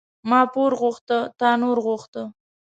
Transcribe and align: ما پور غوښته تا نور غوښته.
ما 0.29 0.41
پور 0.53 0.71
غوښته 0.79 1.17
تا 1.39 1.49
نور 1.61 1.77
غوښته. 1.85 2.23